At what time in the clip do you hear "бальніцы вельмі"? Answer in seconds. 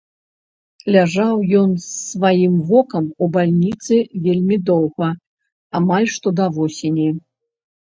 3.37-4.55